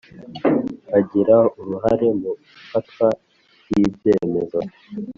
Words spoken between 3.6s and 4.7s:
ry’ibyemezo